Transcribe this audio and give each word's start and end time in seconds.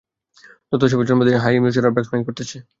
দত্ত 0.69 0.83
সাহেবের 0.83 1.07
জন্মদিন, 1.09 1.35
হ্লায় 1.35 1.57
ইমোশনালি 1.57 1.93
ব্লাকমেইল 1.95 2.23
করতেছে! 2.27 2.57